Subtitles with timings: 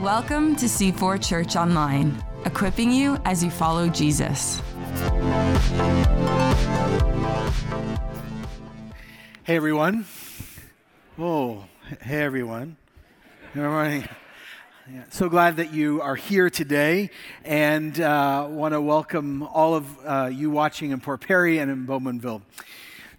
[0.00, 4.62] Welcome to C4 Church Online, equipping you as you follow Jesus.
[9.44, 10.06] Hey everyone.
[11.18, 11.66] Oh,
[12.00, 12.78] hey everyone.
[13.52, 14.08] Good morning.
[14.90, 17.10] Yeah, so glad that you are here today
[17.44, 21.86] and uh, want to welcome all of uh, you watching in Port Perry and in
[21.86, 22.40] Bowmanville.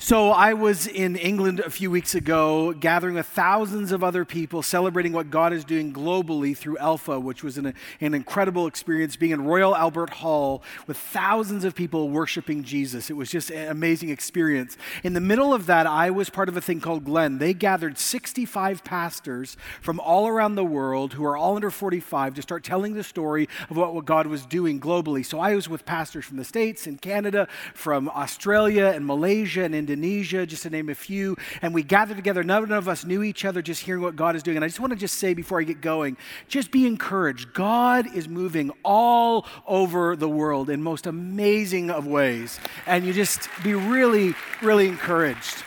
[0.03, 4.61] So, I was in England a few weeks ago, gathering with thousands of other people,
[4.61, 9.31] celebrating what God is doing globally through Alpha, which was an, an, incredible experience being
[9.31, 13.09] in Royal Albert Hall with thousands of people worshiping Jesus.
[13.09, 14.75] It was just an amazing experience.
[15.05, 17.37] In the middle of that, I was part of a thing called Glen.
[17.37, 22.41] They gathered 65 pastors from all around the world who are all under 45 to
[22.41, 25.25] start telling the story of what, what God was doing globally.
[25.25, 29.73] So, I was with pastors from the States and Canada, from Australia and Malaysia and
[29.73, 29.92] Indonesia.
[29.93, 31.37] Indonesia, just to name a few.
[31.61, 32.43] And we gathered together.
[32.43, 34.57] None of us knew each other, just hearing what God is doing.
[34.57, 37.53] And I just want to just say before I get going, just be encouraged.
[37.53, 42.59] God is moving all over the world in most amazing of ways.
[42.85, 45.63] And you just be really, really encouraged.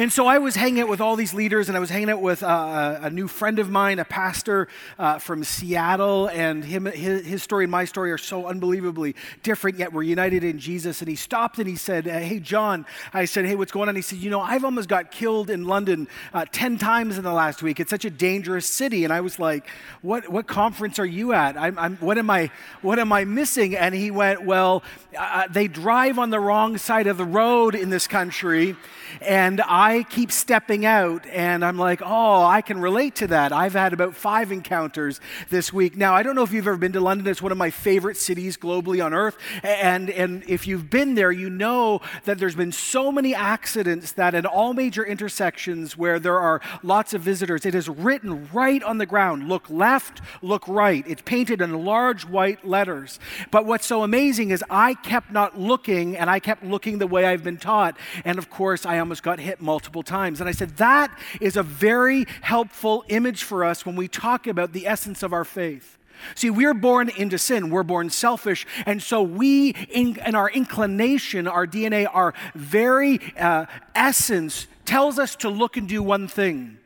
[0.00, 2.22] And so I was hanging out with all these leaders, and I was hanging out
[2.22, 4.66] with uh, a new friend of mine, a pastor
[4.98, 9.76] uh, from Seattle, and him, his, his, story and my story are so unbelievably different,
[9.76, 11.02] yet we're united in Jesus.
[11.02, 13.96] And he stopped and he said, Hey, John, I said, Hey, what's going on?
[13.96, 17.34] He said, You know, I've almost got killed in London uh, 10 times in the
[17.34, 17.78] last week.
[17.78, 19.04] It's such a dangerous city.
[19.04, 19.68] And I was like,
[20.00, 21.58] What, what conference are you at?
[21.58, 23.76] I'm, I'm, what, am I, what am I missing?
[23.76, 24.82] And he went, Well,
[25.18, 28.76] uh, they drive on the wrong side of the road in this country.
[29.20, 33.52] And I keep stepping out, and I'm like, oh, I can relate to that.
[33.52, 35.96] I've had about five encounters this week.
[35.96, 37.26] Now, I don't know if you've ever been to London.
[37.26, 39.36] It's one of my favorite cities globally on earth.
[39.62, 44.34] And, and if you've been there, you know that there's been so many accidents that
[44.34, 48.98] at all major intersections where there are lots of visitors, it is written right on
[48.98, 51.04] the ground look left, look right.
[51.06, 53.18] It's painted in large white letters.
[53.50, 57.24] But what's so amazing is I kept not looking, and I kept looking the way
[57.24, 57.96] I've been taught.
[58.24, 60.40] And of course, I almost got hit multiple times.
[60.40, 64.72] And I said, that is a very helpful image for us when we talk about
[64.72, 65.98] the essence of our faith.
[66.34, 67.70] See, we're born into sin.
[67.70, 68.66] We're born selfish.
[68.86, 75.36] And so we, in, in our inclination, our DNA, our very uh, essence tells us
[75.36, 76.79] to look and do one thing.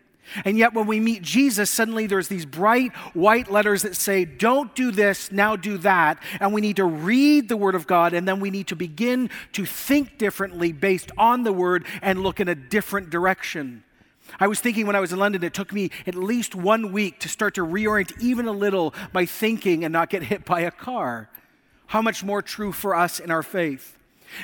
[0.44, 4.74] And yet, when we meet Jesus, suddenly there's these bright white letters that say, Don't
[4.74, 6.22] do this, now do that.
[6.40, 9.30] And we need to read the Word of God, and then we need to begin
[9.52, 13.84] to think differently based on the Word and look in a different direction.
[14.40, 17.20] I was thinking when I was in London, it took me at least one week
[17.20, 20.70] to start to reorient even a little my thinking and not get hit by a
[20.70, 21.28] car.
[21.86, 23.98] How much more true for us in our faith?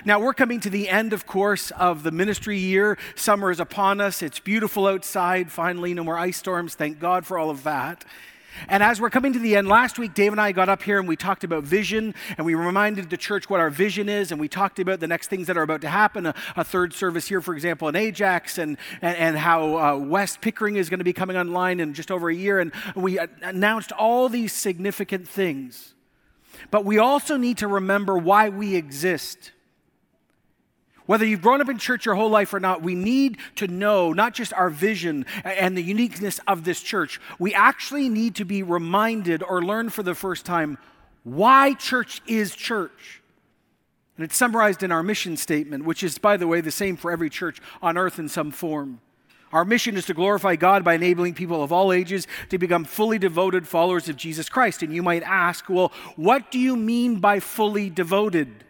[0.04, 2.98] Now, we're coming to the end, of course, of the ministry year.
[3.14, 4.22] Summer is upon us.
[4.22, 5.50] It's beautiful outside.
[5.50, 6.74] Finally, no more ice storms.
[6.74, 8.04] Thank God for all of that.
[8.68, 10.98] And as we're coming to the end, last week, Dave and I got up here
[10.98, 14.40] and we talked about vision and we reminded the church what our vision is and
[14.40, 16.26] we talked about the next things that are about to happen.
[16.26, 20.40] A, a third service here, for example, in Ajax, and, and, and how uh, West
[20.40, 22.60] Pickering is going to be coming online in just over a year.
[22.60, 25.94] And we announced all these significant things.
[26.70, 29.52] But we also need to remember why we exist.
[31.10, 34.12] Whether you've grown up in church your whole life or not, we need to know
[34.12, 37.21] not just our vision and the uniqueness of this church.
[37.41, 40.78] We actually need to be reminded or learn for the first time
[41.25, 43.22] why church is church.
[44.16, 47.10] And it's summarized in our mission statement, which is, by the way, the same for
[47.10, 49.00] every church on earth in some form.
[49.53, 53.19] Our mission is to glorify God by enabling people of all ages to become fully
[53.19, 54.84] devoted followers of Jesus Christ.
[54.84, 58.65] And you might ask, well, what do you mean by fully devoted?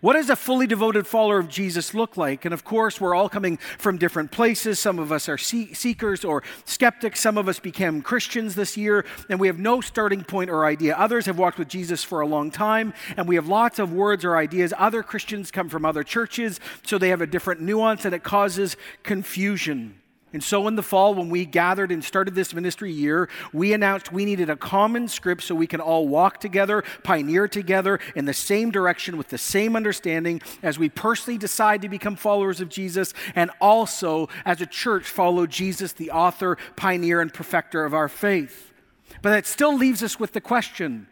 [0.00, 2.44] What does a fully devoted follower of Jesus look like?
[2.44, 4.78] And of course, we're all coming from different places.
[4.78, 7.20] Some of us are seekers or skeptics.
[7.20, 10.96] Some of us became Christians this year, and we have no starting point or idea.
[10.96, 14.24] Others have walked with Jesus for a long time, and we have lots of words
[14.24, 14.72] or ideas.
[14.78, 18.76] Other Christians come from other churches, so they have a different nuance, and it causes
[19.02, 20.00] confusion.
[20.32, 24.12] And so in the fall, when we gathered and started this ministry year, we announced
[24.12, 28.34] we needed a common script so we can all walk together, pioneer together in the
[28.34, 33.14] same direction with the same understanding as we personally decide to become followers of Jesus
[33.34, 38.72] and also as a church follow Jesus, the author, pioneer, and perfecter of our faith.
[39.22, 41.06] But that still leaves us with the question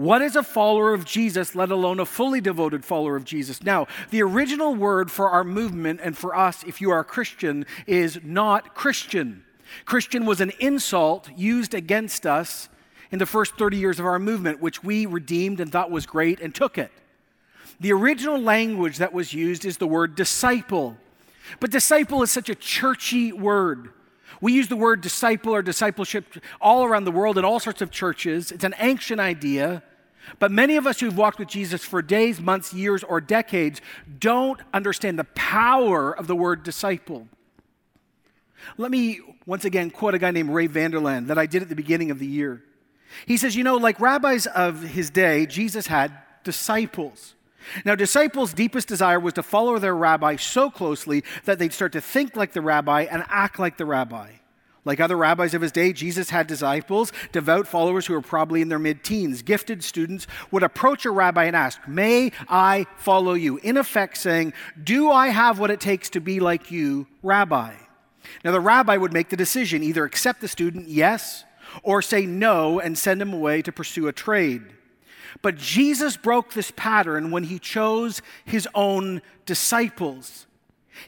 [0.00, 3.62] what is a follower of Jesus, let alone a fully devoted follower of Jesus?
[3.62, 7.66] Now, the original word for our movement and for us, if you are a Christian,
[7.86, 9.44] is not Christian.
[9.84, 12.70] Christian was an insult used against us
[13.10, 16.40] in the first 30 years of our movement, which we redeemed and thought was great
[16.40, 16.90] and took it.
[17.78, 20.96] The original language that was used is the word disciple.
[21.60, 23.90] But disciple is such a churchy word.
[24.40, 26.24] We use the word disciple or discipleship
[26.58, 28.50] all around the world in all sorts of churches.
[28.50, 29.82] It's an ancient idea.
[30.38, 33.80] But many of us who've walked with Jesus for days, months, years, or decades
[34.18, 37.28] don't understand the power of the word disciple.
[38.76, 41.68] Let me once again quote a guy named Ray Vander Laan that I did at
[41.68, 42.62] the beginning of the year.
[43.26, 46.12] He says, You know, like rabbis of his day, Jesus had
[46.44, 47.34] disciples.
[47.84, 52.00] Now, disciples' deepest desire was to follow their rabbi so closely that they'd start to
[52.00, 54.30] think like the rabbi and act like the rabbi.
[54.84, 58.70] Like other rabbis of his day, Jesus had disciples, devout followers who were probably in
[58.70, 59.42] their mid teens.
[59.42, 63.58] Gifted students would approach a rabbi and ask, May I follow you?
[63.58, 67.74] In effect, saying, Do I have what it takes to be like you, rabbi?
[68.44, 71.44] Now, the rabbi would make the decision either accept the student, yes,
[71.82, 74.62] or say no and send him away to pursue a trade.
[75.42, 80.46] But Jesus broke this pattern when he chose his own disciples.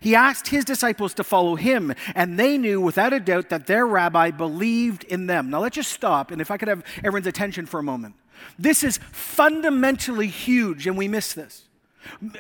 [0.01, 3.87] He asked his disciples to follow him, and they knew without a doubt that their
[3.87, 5.51] rabbi believed in them.
[5.51, 8.15] Now, let's just stop, and if I could have everyone's attention for a moment.
[8.59, 11.65] This is fundamentally huge, and we miss this.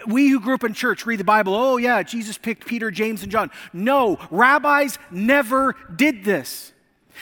[0.06, 3.22] We who grew up in church read the Bible, oh, yeah, Jesus picked Peter, James,
[3.22, 3.50] and John.
[3.72, 6.71] No, rabbis never did this.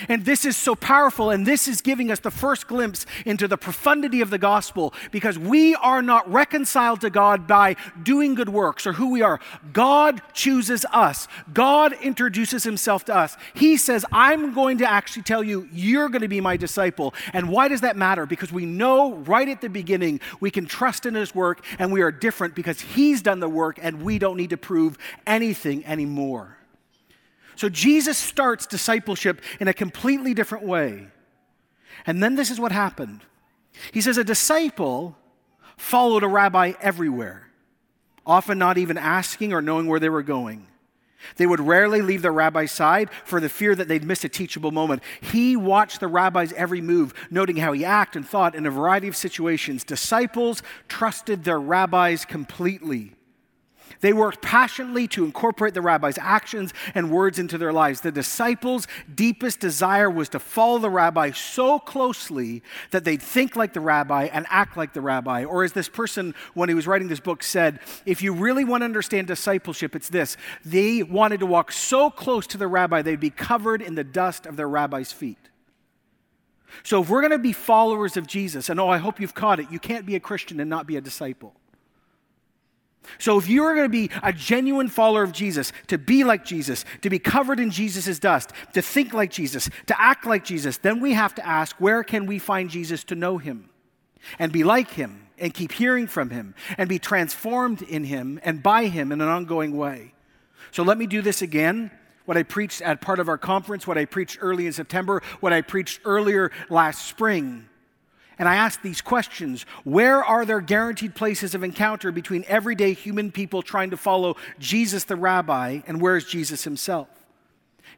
[0.09, 3.59] And this is so powerful, and this is giving us the first glimpse into the
[3.59, 8.87] profundity of the gospel because we are not reconciled to God by doing good works
[8.87, 9.41] or who we are.
[9.73, 13.37] God chooses us, God introduces himself to us.
[13.55, 17.15] He says, I'm going to actually tell you, you're going to be my disciple.
[17.33, 18.27] And why does that matter?
[18.27, 22.01] Because we know right at the beginning we can trust in his work, and we
[22.03, 24.97] are different because he's done the work, and we don't need to prove
[25.27, 26.57] anything anymore.
[27.61, 31.09] So Jesus starts discipleship in a completely different way.
[32.07, 33.21] And then this is what happened.
[33.93, 35.15] He says, A disciple
[35.77, 37.51] followed a rabbi everywhere,
[38.25, 40.69] often not even asking or knowing where they were going.
[41.37, 44.71] They would rarely leave their rabbi's side for the fear that they'd miss a teachable
[44.71, 45.03] moment.
[45.21, 49.07] He watched the rabbi's every move, noting how he acted and thought in a variety
[49.07, 49.85] of situations.
[49.85, 53.17] Disciples trusted their rabbis completely.
[54.01, 58.01] They worked passionately to incorporate the rabbi's actions and words into their lives.
[58.01, 63.73] The disciples' deepest desire was to follow the rabbi so closely that they'd think like
[63.73, 65.45] the rabbi and act like the rabbi.
[65.45, 68.83] Or, as this person, when he was writing this book, said, if you really want
[68.83, 73.21] to understand discipleship, it's this they wanted to walk so close to the rabbi, they'd
[73.21, 75.39] be covered in the dust of their rabbi's feet.
[76.83, 79.61] So, if we're going to be followers of Jesus, and oh, I hope you've caught
[79.61, 81.55] it, you can't be a Christian and not be a disciple.
[83.19, 86.45] So, if you are going to be a genuine follower of Jesus, to be like
[86.45, 90.79] Jesus, to be covered in Jesus' dust, to think like Jesus, to act like Jesus,
[90.79, 93.69] then we have to ask where can we find Jesus to know him
[94.39, 98.63] and be like him and keep hearing from him and be transformed in him and
[98.63, 100.15] by him in an ongoing way?
[100.71, 101.91] So, let me do this again.
[102.27, 105.53] What I preached at part of our conference, what I preached early in September, what
[105.53, 107.70] I preached earlier last spring
[108.41, 113.31] and I ask these questions Where are there guaranteed places of encounter between everyday human
[113.31, 117.09] people trying to follow Jesus the rabbi, and where is Jesus himself?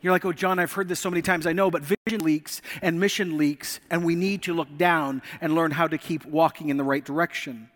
[0.01, 1.47] You're like, oh, John, I've heard this so many times.
[1.47, 5.55] I know, but vision leaks and mission leaks, and we need to look down and
[5.55, 7.71] learn how to keep walking in the right direction.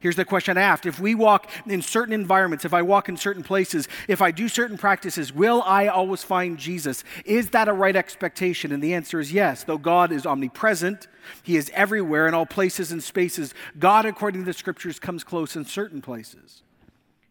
[0.00, 3.16] Here's the question I asked If we walk in certain environments, if I walk in
[3.16, 7.04] certain places, if I do certain practices, will I always find Jesus?
[7.24, 8.72] Is that a right expectation?
[8.72, 9.64] And the answer is yes.
[9.64, 11.06] Though God is omnipresent,
[11.42, 13.54] He is everywhere in all places and spaces.
[13.78, 16.62] God, according to the scriptures, comes close in certain places.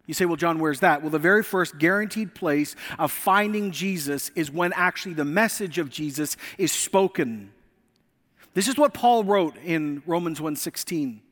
[0.06, 1.02] You say, well, John, where's that?
[1.02, 5.90] Well, the very first guaranteed place of finding Jesus is when actually the message of
[5.90, 7.54] Jesus is spoken.
[8.54, 11.23] This is what Paul wrote in Romans 1:16.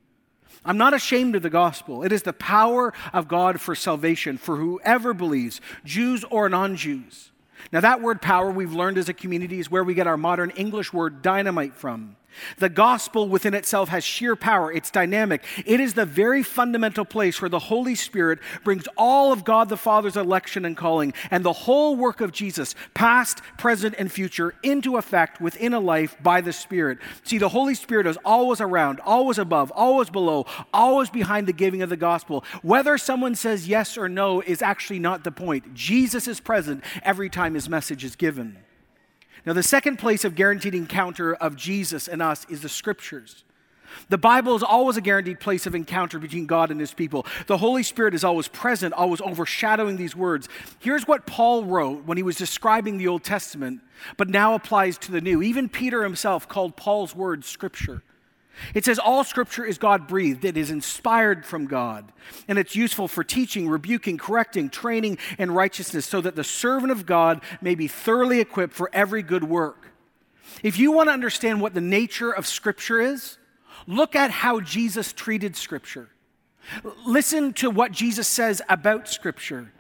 [0.64, 2.04] I'm not ashamed of the gospel.
[2.04, 7.32] It is the power of God for salvation for whoever believes, Jews or non Jews.
[7.72, 10.50] Now, that word power we've learned as a community is where we get our modern
[10.52, 12.16] English word dynamite from.
[12.58, 15.44] The gospel within itself has sheer power, it's dynamic.
[15.66, 19.78] It is the very fundamental place where the Holy Spirit brings all of God the
[19.78, 24.98] Father's election and calling and the whole work of Jesus, past, present, and future, into
[24.98, 26.98] effect within a life by the Spirit.
[27.24, 31.82] See, the Holy Spirit is always around, always above, always below, always behind the giving
[31.82, 32.44] of the gospel.
[32.62, 35.74] Whether someone says yes or no is actually not the point.
[35.74, 38.58] Jesus is present every time his message is given.
[39.46, 43.44] Now, the second place of guaranteed encounter of Jesus and us is the scriptures.
[44.10, 47.26] The Bible is always a guaranteed place of encounter between God and his people.
[47.48, 50.48] The Holy Spirit is always present, always overshadowing these words.
[50.80, 53.82] Here's what Paul wrote when he was describing the Old Testament,
[54.18, 55.42] but now applies to the New.
[55.42, 58.04] Even Peter himself called Paul's words scripture.
[58.74, 62.12] It says all scripture is God breathed, it is inspired from God,
[62.48, 67.06] and it's useful for teaching, rebuking, correcting, training and righteousness, so that the servant of
[67.06, 69.88] God may be thoroughly equipped for every good work.
[70.64, 73.38] If you want to understand what the nature of scripture is,
[73.88, 76.10] look at how Jesus treated scripture.
[77.06, 79.72] Listen to what Jesus says about scripture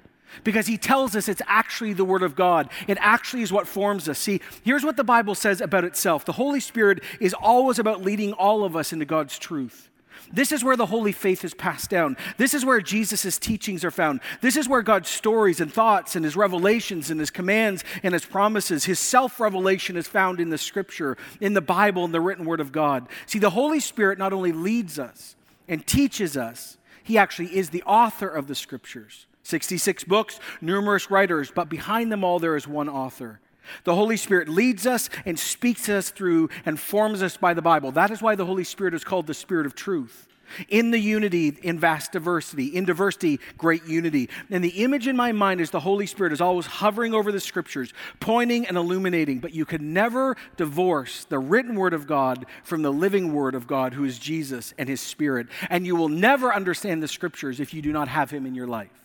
[0.44, 2.70] because he tells us it's actually the Word of God.
[2.88, 4.20] It actually is what forms us.
[4.20, 8.34] See, here's what the Bible says about itself the Holy Spirit is always about leading
[8.34, 9.90] all of us into God's truth.
[10.34, 12.16] This is where the holy faith is passed down.
[12.38, 14.22] This is where Jesus' teachings are found.
[14.40, 18.26] This is where God's stories and thoughts and his revelations and his commands and his
[18.26, 22.46] promises, his self revelation is found in the scripture, in the Bible, in the written
[22.46, 23.08] word of God.
[23.26, 25.36] See, the Holy Spirit not only leads us
[25.68, 29.26] and teaches us, he actually is the author of the scriptures.
[29.51, 33.39] 66 books, numerous writers, but behind them all there is one author.
[33.84, 37.91] The Holy Spirit leads us and speaks us through and forms us by the Bible.
[37.91, 40.27] That is why the Holy Spirit is called the Spirit of truth.
[40.67, 42.65] In the unity, in vast diversity.
[42.65, 44.29] In diversity, great unity.
[44.50, 47.39] And the image in my mind is the Holy Spirit is always hovering over the
[47.39, 49.39] scriptures, pointing and illuminating.
[49.39, 53.67] But you can never divorce the written word of God from the living word of
[53.67, 55.48] God, who is Jesus and his Spirit.
[55.70, 58.67] And you will never understand the scriptures if you do not have him in your
[58.67, 59.00] life.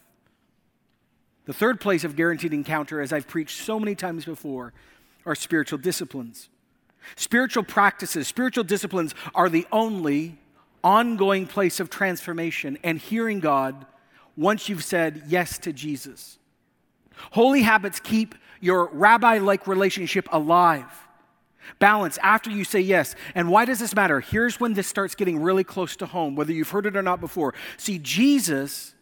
[1.46, 4.72] The third place of guaranteed encounter, as I've preached so many times before,
[5.24, 6.48] are spiritual disciplines.
[7.14, 10.38] Spiritual practices, spiritual disciplines are the only
[10.82, 13.86] ongoing place of transformation and hearing God
[14.36, 16.38] once you've said yes to Jesus.
[17.32, 21.06] Holy habits keep your rabbi like relationship alive.
[21.78, 23.14] Balance after you say yes.
[23.34, 24.20] And why does this matter?
[24.20, 27.20] Here's when this starts getting really close to home, whether you've heard it or not
[27.20, 27.54] before.
[27.76, 28.94] See, Jesus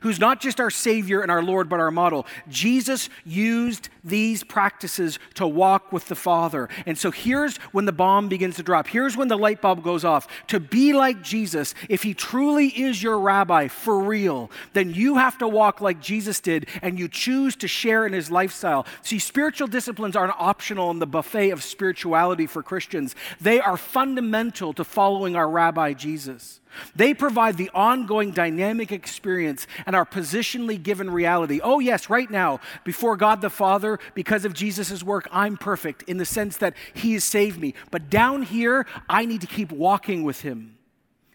[0.00, 2.26] who's not just our Savior and our Lord, but our model.
[2.48, 6.68] Jesus used these practices to walk with the Father.
[6.86, 8.86] And so here's when the bomb begins to drop.
[8.86, 10.28] Here's when the light bulb goes off.
[10.48, 15.38] To be like Jesus, if He truly is your rabbi for real, then you have
[15.38, 18.86] to walk like Jesus did and you choose to share in His lifestyle.
[19.02, 24.72] See, spiritual disciplines aren't optional in the buffet of spirituality for Christians, they are fundamental
[24.74, 26.60] to following our rabbi Jesus.
[26.94, 31.60] They provide the ongoing dynamic experience and our positionally given reality.
[31.62, 36.18] Oh, yes, right now, before God the Father, because of Jesus' work, I'm perfect in
[36.18, 37.74] the sense that He has saved me.
[37.90, 40.76] But down here, I need to keep walking with Him.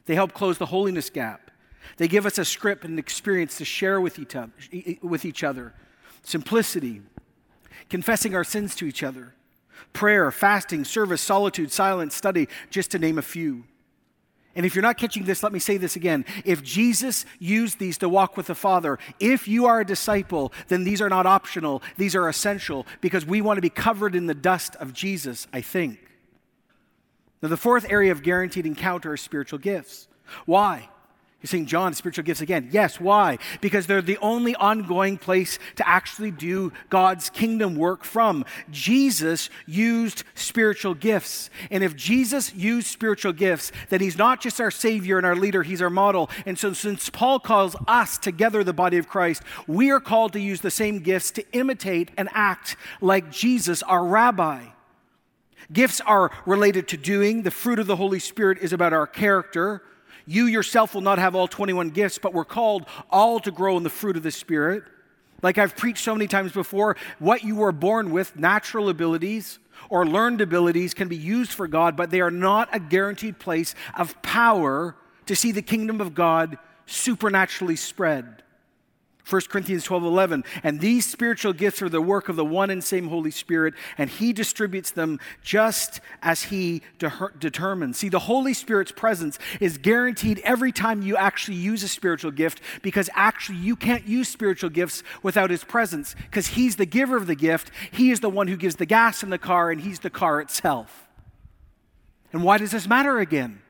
[0.05, 1.49] They help close the holiness gap.
[1.97, 5.73] They give us a script and an experience to share with each other.
[6.23, 7.01] Simplicity,
[7.89, 9.33] confessing our sins to each other,
[9.91, 13.63] prayer, fasting, service, solitude, silence, study, just to name a few.
[14.55, 16.25] And if you're not catching this, let me say this again.
[16.43, 20.83] If Jesus used these to walk with the Father, if you are a disciple, then
[20.83, 24.33] these are not optional, these are essential because we want to be covered in the
[24.33, 25.99] dust of Jesus, I think.
[27.41, 30.07] Now, the fourth area of guaranteed encounter is spiritual gifts.
[30.45, 30.89] Why?
[31.41, 32.69] You're saying, John, spiritual gifts again.
[32.71, 33.39] Yes, why?
[33.61, 38.45] Because they're the only ongoing place to actually do God's kingdom work from.
[38.69, 41.49] Jesus used spiritual gifts.
[41.71, 45.63] And if Jesus used spiritual gifts, then he's not just our Savior and our leader,
[45.63, 46.29] he's our model.
[46.45, 50.39] And so, since Paul calls us together the body of Christ, we are called to
[50.39, 54.65] use the same gifts to imitate and act like Jesus, our rabbi.
[55.73, 57.43] Gifts are related to doing.
[57.43, 59.81] The fruit of the Holy Spirit is about our character.
[60.25, 63.83] You yourself will not have all 21 gifts, but we're called all to grow in
[63.83, 64.83] the fruit of the Spirit.
[65.41, 69.59] Like I've preached so many times before, what you were born with, natural abilities
[69.89, 73.73] or learned abilities, can be used for God, but they are not a guaranteed place
[73.97, 78.43] of power to see the kingdom of God supernaturally spread.
[79.29, 80.43] 1 Corinthians 12 11.
[80.63, 84.09] And these spiritual gifts are the work of the one and same Holy Spirit, and
[84.09, 87.97] He distributes them just as He de- determines.
[87.97, 92.61] See, the Holy Spirit's presence is guaranteed every time you actually use a spiritual gift,
[92.81, 97.27] because actually you can't use spiritual gifts without His presence, because He's the giver of
[97.27, 97.71] the gift.
[97.91, 100.41] He is the one who gives the gas in the car, and He's the car
[100.41, 101.07] itself.
[102.33, 103.61] And why does this matter again?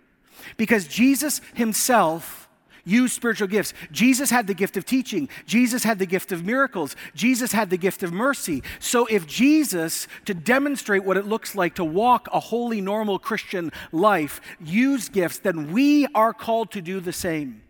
[0.58, 2.41] Because Jesus Himself
[2.84, 3.74] use spiritual gifts.
[3.92, 7.78] Jesus had the gift of teaching, Jesus had the gift of miracles, Jesus had the
[7.78, 8.64] gift of mercy.
[8.80, 13.72] So, if Jesus, to demonstrate what it looks like to walk a holy, normal Christian
[13.92, 17.62] life, used gifts, then we are called to do the same.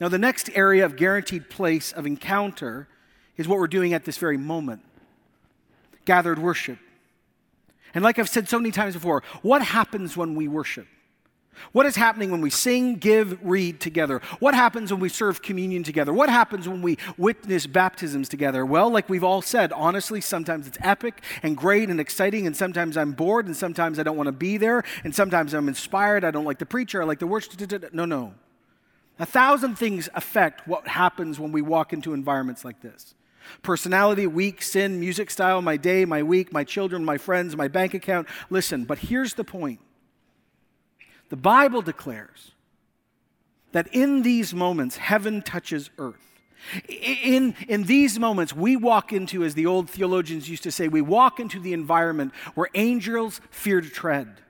[0.00, 2.88] Now, the next area of guaranteed place of encounter
[3.36, 4.82] is what we're doing at this very moment
[6.04, 6.78] gathered worship.
[7.94, 10.86] And like I've said so many times before, what happens when we worship?
[11.72, 14.20] What is happening when we sing, give, read together?
[14.38, 16.12] What happens when we serve communion together?
[16.12, 18.64] What happens when we witness baptisms together?
[18.64, 22.96] Well, like we've all said, honestly, sometimes it's epic and great and exciting, and sometimes
[22.96, 26.24] I'm bored, and sometimes I don't want to be there, and sometimes I'm inspired.
[26.24, 27.92] I don't like the preacher, I like the worship.
[27.92, 28.34] No, no.
[29.18, 33.14] A thousand things affect what happens when we walk into environments like this
[33.62, 37.94] personality, week, sin, music style, my day, my week, my children, my friends, my bank
[37.94, 38.28] account.
[38.50, 39.80] Listen, but here's the point
[41.28, 42.52] the Bible declares
[43.72, 46.16] that in these moments, heaven touches earth.
[46.88, 51.00] In, in these moments, we walk into, as the old theologians used to say, we
[51.00, 54.40] walk into the environment where angels fear to tread.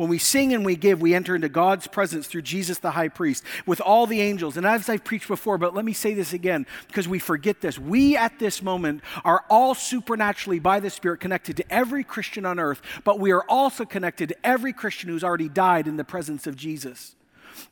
[0.00, 3.08] When we sing and we give, we enter into God's presence through Jesus the high
[3.08, 4.56] priest with all the angels.
[4.56, 7.78] And as I've preached before, but let me say this again because we forget this.
[7.78, 12.58] We at this moment are all supernaturally by the Spirit connected to every Christian on
[12.58, 16.46] earth, but we are also connected to every Christian who's already died in the presence
[16.46, 17.14] of Jesus.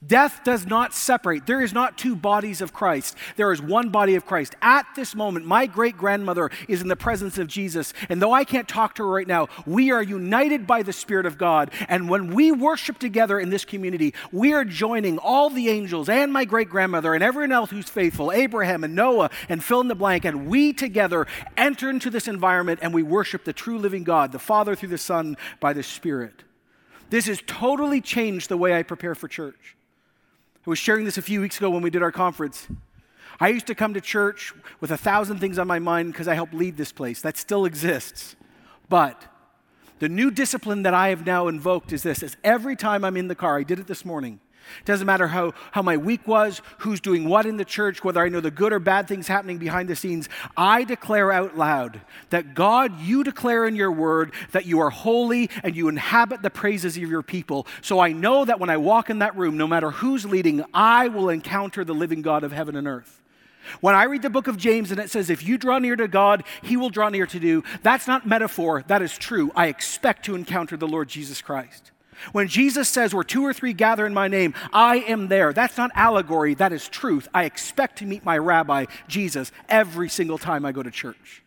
[0.06, 1.46] Death does not separate.
[1.46, 3.16] There is not two bodies of Christ.
[3.36, 4.54] There is one body of Christ.
[4.62, 7.92] At this moment, my great grandmother is in the presence of Jesus.
[8.08, 11.26] And though I can't talk to her right now, we are united by the Spirit
[11.26, 11.70] of God.
[11.88, 16.32] And when we worship together in this community, we are joining all the angels and
[16.32, 19.94] my great grandmother and everyone else who's faithful, Abraham and Noah and fill in the
[19.94, 20.24] blank.
[20.24, 24.38] And we together enter into this environment and we worship the true living God, the
[24.38, 26.44] Father through the Son by the Spirit.
[27.10, 29.76] This has totally changed the way I prepare for church.
[30.66, 32.68] I was sharing this a few weeks ago when we did our conference.
[33.40, 36.34] I used to come to church with a thousand things on my mind because I
[36.34, 37.22] helped lead this place.
[37.22, 38.36] That still exists.
[38.88, 39.24] But
[40.00, 43.28] the new discipline that I have now invoked is this is every time I'm in
[43.28, 44.40] the car, I did it this morning.
[44.80, 48.22] It doesn't matter how, how my week was, who's doing what in the church, whether
[48.22, 50.28] I know the good or bad things happening behind the scenes.
[50.56, 55.50] I declare out loud that God, you declare in your word that you are holy
[55.62, 57.66] and you inhabit the praises of your people.
[57.82, 61.08] So I know that when I walk in that room, no matter who's leading, I
[61.08, 63.20] will encounter the living God of heaven and earth.
[63.80, 66.08] When I read the book of James and it says, if you draw near to
[66.08, 69.52] God, he will draw near to you, that's not metaphor, that is true.
[69.54, 71.90] I expect to encounter the Lord Jesus Christ.
[72.32, 75.76] When Jesus says, Where two or three gather in my name, I am there, that's
[75.76, 77.28] not allegory, that is truth.
[77.32, 81.42] I expect to meet my rabbi, Jesus, every single time I go to church.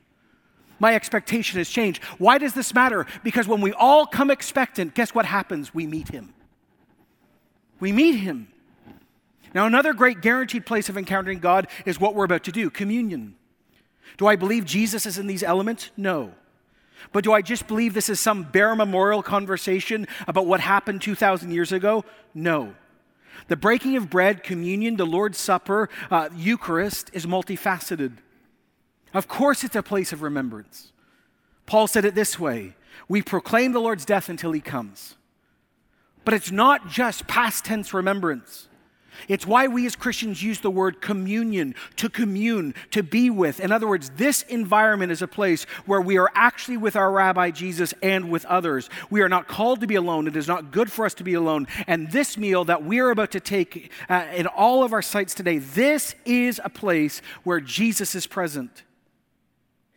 [0.79, 2.03] My expectation has changed.
[2.17, 3.05] Why does this matter?
[3.23, 5.73] Because when we all come expectant, guess what happens?
[5.75, 6.33] We meet him.
[7.79, 8.47] We meet him.
[9.53, 13.35] Now, another great guaranteed place of encountering God is what we're about to do communion.
[14.17, 15.91] Do I believe Jesus is in these elements?
[15.97, 16.33] No.
[17.11, 21.51] But do I just believe this is some bare memorial conversation about what happened 2,000
[21.51, 22.05] years ago?
[22.33, 22.75] No.
[23.47, 28.17] The breaking of bread, communion, the Lord's Supper, uh, Eucharist is multifaceted.
[29.13, 30.91] Of course, it's a place of remembrance.
[31.65, 32.75] Paul said it this way
[33.07, 35.15] We proclaim the Lord's death until he comes.
[36.23, 38.67] But it's not just past tense remembrance.
[39.27, 43.59] It's why we as Christians use the word communion, to commune, to be with.
[43.59, 47.51] In other words, this environment is a place where we are actually with our Rabbi
[47.51, 48.89] Jesus and with others.
[49.09, 50.27] We are not called to be alone.
[50.27, 51.67] It is not good for us to be alone.
[51.87, 55.33] And this meal that we are about to take uh, in all of our sites
[55.33, 58.83] today, this is a place where Jesus is present.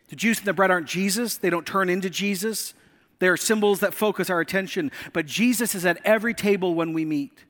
[0.09, 2.73] The juice and the bread aren't Jesus, they don't turn into Jesus.
[3.19, 4.91] They are symbols that focus our attention.
[5.13, 7.45] But Jesus is at every table when we meet.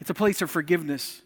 [0.00, 1.22] It's a place of forgiveness.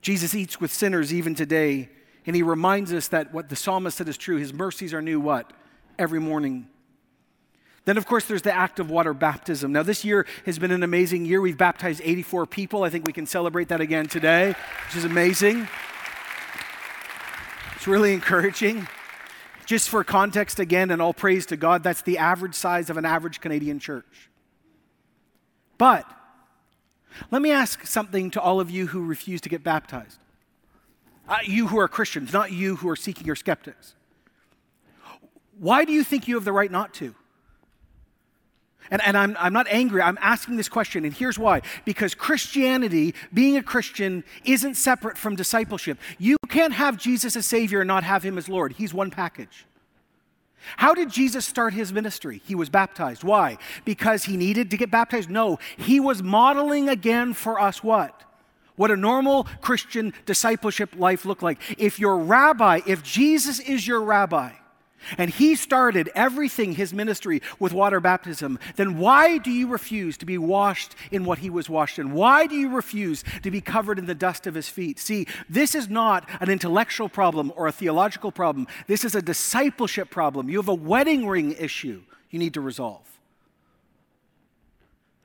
[0.00, 1.88] Jesus eats with sinners even today,
[2.26, 4.36] and he reminds us that what the psalmist said is true.
[4.36, 5.52] His mercies are new what?
[5.98, 6.68] Every morning.
[7.86, 9.72] Then, of course, there's the act of water baptism.
[9.72, 11.40] Now, this year has been an amazing year.
[11.40, 12.82] We've baptized 84 people.
[12.82, 14.54] I think we can celebrate that again today,
[14.86, 15.68] which is amazing.
[17.76, 18.88] It's really encouraging.
[19.66, 23.04] Just for context again, and all praise to God, that's the average size of an
[23.04, 24.30] average Canadian church.
[25.78, 26.08] But
[27.30, 30.18] let me ask something to all of you who refuse to get baptized.
[31.28, 33.94] Uh, you who are Christians, not you who are seeking or skeptics.
[35.58, 37.14] Why do you think you have the right not to?
[38.90, 41.62] And, and I'm, I'm not angry, I'm asking this question, and here's why.
[41.84, 45.98] Because Christianity, being a Christian, isn't separate from discipleship.
[46.18, 48.74] You can't have Jesus as Savior and not have Him as Lord.
[48.74, 49.66] He's one package.
[50.76, 52.42] How did Jesus start his ministry?
[52.44, 53.24] He was baptized.
[53.24, 53.58] Why?
[53.84, 55.30] Because he needed to get baptized?
[55.30, 55.58] No.
[55.76, 58.22] He was modeling again for us what?
[58.76, 61.60] What a normal Christian discipleship life looked like.
[61.78, 64.52] If your rabbi, if Jesus is your rabbi,
[65.18, 70.26] and he started everything, his ministry, with water baptism, then why do you refuse to
[70.26, 72.12] be washed in what he was washed in?
[72.12, 74.98] Why do you refuse to be covered in the dust of his feet?
[74.98, 78.66] See, this is not an intellectual problem or a theological problem.
[78.86, 80.48] This is a discipleship problem.
[80.48, 83.15] You have a wedding ring issue you need to resolve.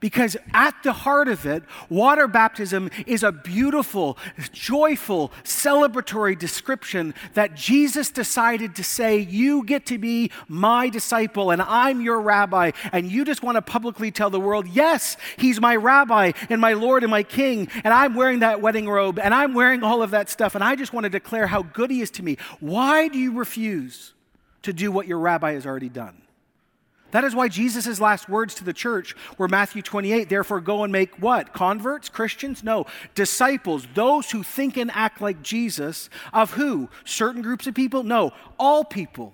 [0.02, 4.18] Because at the heart of it, water baptism is a beautiful,
[4.52, 11.62] joyful, celebratory description that Jesus decided to say, You get to be my disciple and
[11.62, 12.72] I'm your rabbi.
[12.92, 16.74] And you just want to publicly tell the world, Yes, he's my rabbi and my
[16.74, 17.70] Lord and my king.
[17.84, 20.56] And I'm wearing that wedding robe and I'm wearing all of that stuff.
[20.56, 22.38] And I just want to declare how good he is to me.
[22.60, 24.14] Why do you refuse
[24.64, 26.24] to do what your rabbi has already done?
[27.12, 30.91] That is why Jesus' last words to the church were Matthew 28, therefore go and
[30.91, 31.54] make what?
[31.54, 32.10] Converts?
[32.10, 32.63] Christians?
[32.63, 32.86] No.
[33.15, 36.10] Disciples, those who think and act like Jesus.
[36.34, 36.89] Of who?
[37.06, 38.04] Certain groups of people?
[38.04, 38.32] No.
[38.58, 39.34] All people.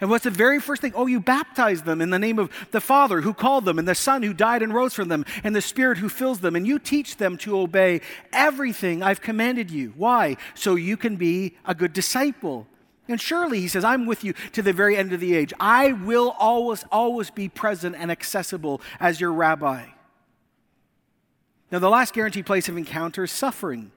[0.00, 0.92] And what's the very first thing?
[0.94, 3.94] Oh, you baptize them in the name of the Father who called them, and the
[3.94, 6.56] Son who died and rose from them, and the Spirit who fills them.
[6.56, 8.00] And you teach them to obey
[8.32, 9.94] everything I've commanded you.
[9.96, 10.36] Why?
[10.54, 12.66] So you can be a good disciple.
[13.08, 15.52] And surely, he says, I'm with you to the very end of the age.
[15.60, 19.86] I will always, always be present and accessible as your rabbi.
[21.70, 23.92] Now, the last guaranteed place of encounter is suffering.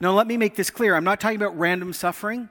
[0.00, 0.94] Now, let me make this clear.
[0.94, 2.48] I'm not talking about random suffering.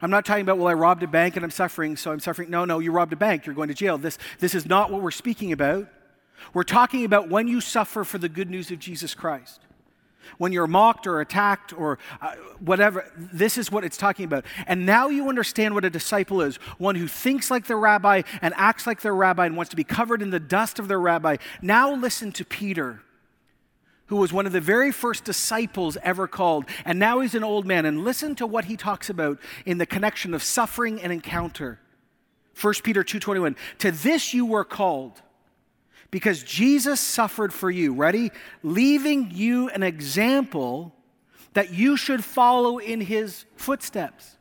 [0.00, 2.50] I'm not talking about, well, I robbed a bank and I'm suffering, so I'm suffering.
[2.50, 3.98] No, no, you robbed a bank, you're going to jail.
[3.98, 5.86] This, this is not what we're speaking about.
[6.52, 9.60] We're talking about when you suffer for the good news of Jesus Christ
[10.38, 13.10] when you're mocked or attacked or uh, whatever.
[13.16, 14.44] This is what it's talking about.
[14.66, 18.54] And now you understand what a disciple is one who thinks like their rabbi and
[18.56, 21.36] acts like their rabbi and wants to be covered in the dust of their rabbi.
[21.60, 23.02] Now listen to Peter.
[24.06, 27.64] Who was one of the very first disciples ever called, and now he's an old
[27.64, 27.86] man.
[27.86, 31.78] And listen to what he talks about in the connection of suffering and encounter.
[32.60, 35.22] 1 Peter 2:21 To this you were called
[36.12, 37.92] because Jesus suffered for you.
[37.92, 38.30] Ready?
[38.62, 40.94] Leaving you an example
[41.54, 44.36] that you should follow in his footsteps.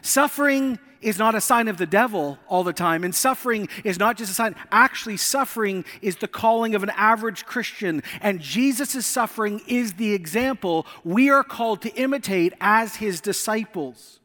[0.00, 4.16] Suffering is not a sign of the devil all the time, and suffering is not
[4.16, 4.54] just a sign.
[4.70, 10.86] Actually, suffering is the calling of an average Christian, and Jesus' suffering is the example
[11.04, 14.20] we are called to imitate as his disciples.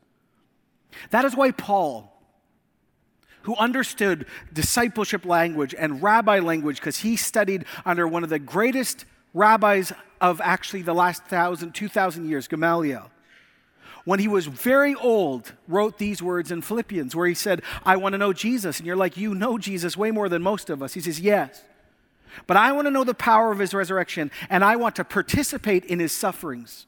[1.09, 2.10] That is why Paul,
[3.43, 9.05] who understood discipleship language and rabbi language because he studied under one of the greatest
[9.33, 13.09] rabbis of actually the last thousand, two thousand years, Gamaliel.
[14.03, 18.13] When he was very old, wrote these words in Philippians where he said, I want
[18.13, 18.79] to know Jesus.
[18.79, 20.93] And you're like, You know Jesus way more than most of us.
[20.93, 21.63] He says, Yes.
[22.47, 25.85] But I want to know the power of his resurrection, and I want to participate
[25.85, 26.85] in his sufferings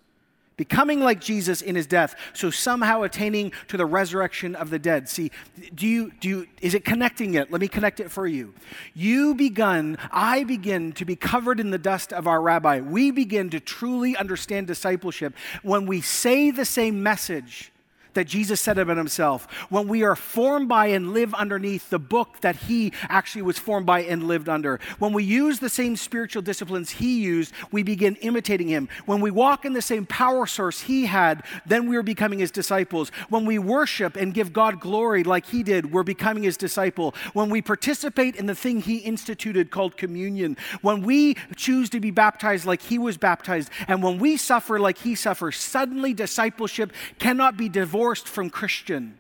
[0.58, 5.10] becoming like Jesus in his death, so somehow attaining to the resurrection of the dead.
[5.10, 5.32] See,
[5.74, 7.52] do you, do you, is it connecting it?
[7.52, 8.54] Let me connect it for you.
[8.94, 12.80] You begun, I begin to be covered in the dust of our rabbi.
[12.80, 17.73] We begin to truly understand discipleship when we say the same message
[18.14, 22.42] that Jesus said about himself, when we are formed by and live underneath the book
[22.42, 26.42] that he actually was formed by and lived under, when we use the same spiritual
[26.42, 28.88] disciplines he used, we begin imitating him.
[29.06, 32.52] When we walk in the same power source he had, then we are becoming his
[32.52, 33.10] disciples.
[33.30, 37.16] When we worship and give God glory like he did, we're becoming his disciple.
[37.34, 42.12] When we participate in the thing he instituted called communion, when we choose to be
[42.12, 47.58] baptized like he was baptized, and when we suffer like he suffers, suddenly discipleship cannot
[47.58, 49.18] be divorced divorced from Christian.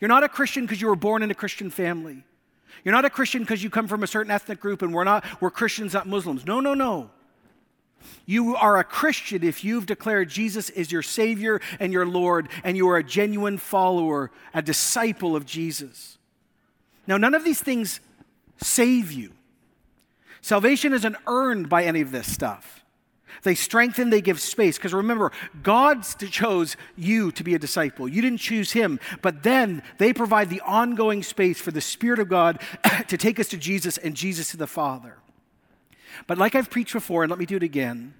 [0.00, 2.24] You're not a Christian because you were born in a Christian family.
[2.84, 5.22] You're not a Christian because you come from a certain ethnic group and we're not,
[5.42, 6.46] we're Christians, not Muslims.
[6.46, 7.10] No, no, no.
[8.24, 12.78] You are a Christian if you've declared Jesus is your Savior and your Lord, and
[12.78, 16.16] you are a genuine follower, a disciple of Jesus.
[17.06, 18.00] Now, none of these things
[18.56, 19.32] save you.
[20.40, 22.81] Salvation isn't earned by any of this stuff.
[23.42, 24.76] They strengthen, they give space.
[24.78, 28.08] Because remember, God chose you to be a disciple.
[28.08, 29.00] You didn't choose him.
[29.20, 32.60] But then they provide the ongoing space for the Spirit of God
[33.08, 35.16] to take us to Jesus and Jesus to the Father.
[36.26, 38.14] But like I've preached before, and let me do it again,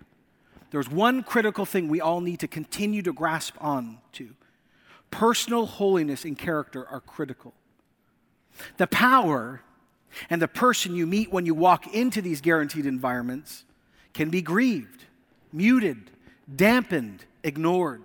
[0.71, 4.31] there's one critical thing we all need to continue to grasp on to.
[5.11, 7.53] Personal holiness and character are critical.
[8.79, 9.61] The power
[10.31, 13.65] and the person you meet when you walk into these guaranteed environments
[14.15, 15.05] can be grieved,
[15.53, 16.11] muted,
[16.55, 18.03] dampened, ignored.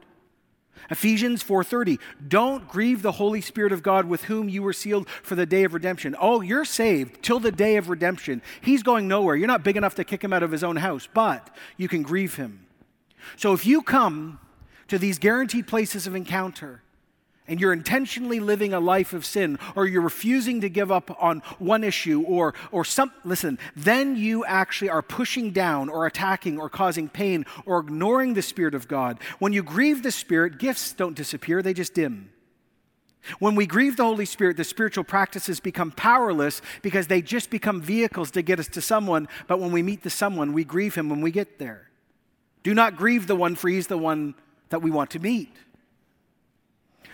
[0.90, 5.36] Ephesians 4:30 Don't grieve the Holy Spirit of God with whom you were sealed for
[5.36, 6.16] the day of redemption.
[6.20, 8.42] Oh, you're saved till the day of redemption.
[8.62, 9.36] He's going nowhere.
[9.36, 12.04] You're not big enough to kick him out of his own house, but you can
[12.04, 12.66] grieve him.
[13.36, 14.40] So if you come
[14.88, 16.82] to these guaranteed places of encounter
[17.48, 21.40] and you're intentionally living a life of sin or you're refusing to give up on
[21.60, 26.70] one issue or or some listen then you actually are pushing down or attacking or
[26.70, 31.16] causing pain or ignoring the spirit of god when you grieve the spirit gifts don't
[31.16, 32.30] disappear they just dim
[33.40, 37.82] When we grieve the Holy Spirit, the spiritual practices become powerless because they just become
[37.82, 39.28] vehicles to get us to someone.
[39.48, 41.90] But when we meet the someone, we grieve him when we get there.
[42.64, 44.36] Do not grieve the one, for he's the one
[44.70, 45.54] that we want to meet.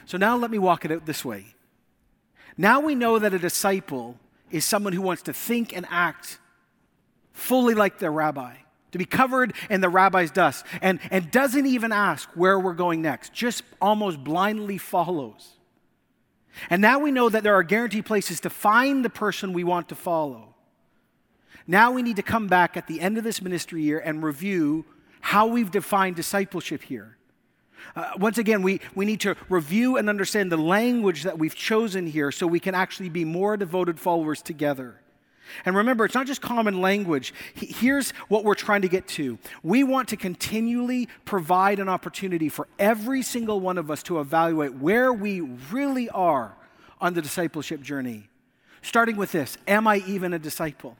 [0.06, 1.56] So now let me walk it out this way.
[2.58, 4.18] Now we know that a disciple
[4.52, 6.39] is someone who wants to think and act
[7.32, 8.56] fully like their rabbi,
[8.92, 13.02] to be covered in the rabbi's dust, and, and doesn't even ask where we're going
[13.02, 15.58] next, just almost blindly follows.
[16.70, 19.89] And now we know that there are guaranteed places to find the person we want
[19.89, 20.54] to follow.
[21.66, 24.86] Now we need to come back at the end of this ministry year and review
[25.22, 27.18] how we've defined discipleship here.
[27.96, 32.08] Uh, once again, we, we need to review and understand the language that we've chosen
[32.08, 35.00] here so we can actually be more devoted followers together.
[35.65, 37.34] And remember, it's not just common language.
[37.54, 39.38] Here's what we're trying to get to.
[39.62, 44.74] We want to continually provide an opportunity for every single one of us to evaluate
[44.76, 46.56] where we really are
[47.00, 48.30] on the discipleship journey.
[48.82, 50.98] Starting with this Am I even a disciple?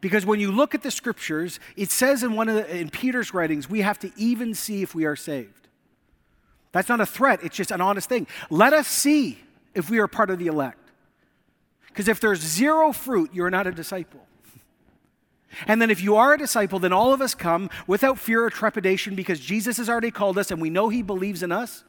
[0.00, 3.34] Because when you look at the scriptures, it says in one of the, in Peter's
[3.34, 5.68] writings, we have to even see if we are saved.
[6.72, 8.26] That's not a threat, it's just an honest thing.
[8.50, 9.38] Let us see
[9.74, 10.78] if we are part of the elect.
[11.88, 14.20] Because if there's zero fruit, you're not a disciple.
[15.66, 18.50] And then if you are a disciple, then all of us come without fear or
[18.50, 21.84] trepidation because Jesus has already called us and we know he believes in us.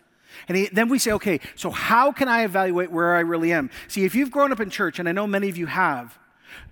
[0.47, 3.69] And he, then we say, okay, so how can I evaluate where I really am?
[3.87, 6.17] See, if you've grown up in church, and I know many of you have,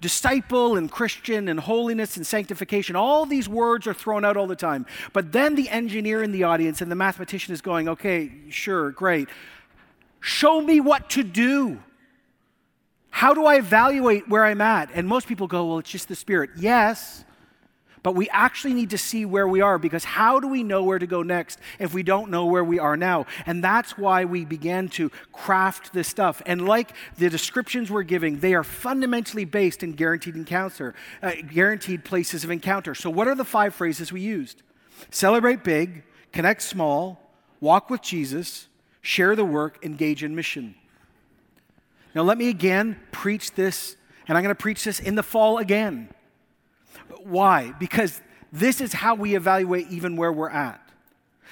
[0.01, 4.55] disciple and Christian and holiness and sanctification, all these words are thrown out all the
[4.55, 4.85] time.
[5.13, 9.29] But then the engineer in the audience and the mathematician is going, okay, sure, great.
[10.19, 11.79] Show me what to do.
[13.09, 14.89] How do I evaluate where I'm at?
[14.93, 16.51] And most people go, well, it's just the Spirit.
[16.57, 17.25] Yes,
[18.07, 20.97] but we actually need to see where we are because how do we know where
[20.97, 23.25] to go next if we don't know where we are now?
[23.45, 26.41] And that's why we began to craft this stuff.
[26.45, 32.05] And like the descriptions we're giving, they are fundamentally based in guaranteed encounter, uh, guaranteed
[32.05, 32.95] places of encounter.
[32.95, 34.61] So, what are the five phrases we used?
[35.11, 37.19] Celebrate big, connect small,
[37.59, 38.69] walk with Jesus,
[39.01, 40.75] share the work, engage in mission.
[42.15, 43.97] Now, let me again preach this,
[44.29, 46.07] and I'm going to preach this in the fall again.
[47.23, 47.73] Why?
[47.80, 50.82] Because this is how we evaluate even where we're at.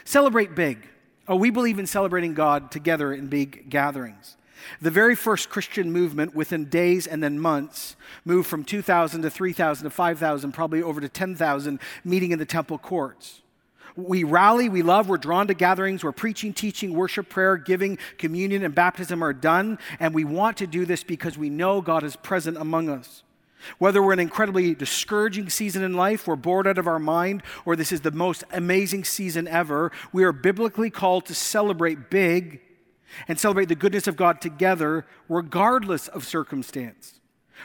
[0.03, 0.87] Celebrate big.
[1.27, 4.37] Oh, we believe in celebrating God together in big gatherings.
[4.81, 9.83] The very first Christian movement, within days and then months, moved from 2,000 to 3,000
[9.83, 13.41] to 5,000, probably over to 10,000, meeting in the temple courts.
[13.95, 18.63] We rally, we love, we're drawn to gatherings where preaching, teaching, worship, prayer, giving, communion,
[18.63, 19.79] and baptism are done.
[19.99, 23.23] And we want to do this because we know God is present among us.
[23.77, 27.43] Whether we're in an incredibly discouraging season in life, we're bored out of our mind,
[27.65, 32.61] or this is the most amazing season ever, we are biblically called to celebrate big
[33.27, 37.19] and celebrate the goodness of God together, regardless of circumstance.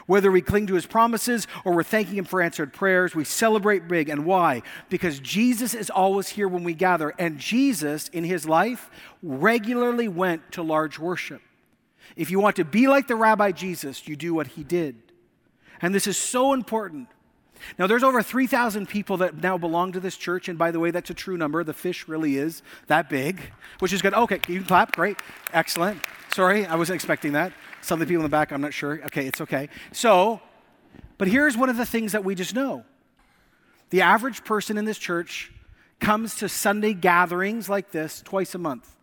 [0.07, 3.89] Whether we cling to his promises or we're thanking him for answered prayers, we celebrate
[3.89, 4.09] big.
[4.09, 4.63] And why?
[4.89, 7.13] Because Jesus is always here when we gather.
[7.19, 8.91] And Jesus, in his life,
[9.23, 11.43] regularly went to large worship.
[12.17, 14.97] If you want to be like the rabbi Jesus, you do what he did.
[15.83, 17.09] And this is so important.
[17.79, 20.49] Now, there's over 3,000 people that now belong to this church.
[20.49, 21.63] And by the way, that's a true number.
[21.63, 24.15] The fish really is that big, which is good.
[24.15, 24.93] Okay, you can clap.
[24.93, 25.19] Great.
[25.53, 26.01] Excellent.
[26.33, 27.53] Sorry, I wasn't expecting that.
[27.83, 29.03] Some of the people in the back, I'm not sure.
[29.07, 29.69] Okay, it's okay.
[29.93, 30.41] So,
[31.19, 32.85] but here's one of the things that we just know
[33.91, 35.53] the average person in this church
[35.99, 38.97] comes to Sunday gatherings like this twice a month.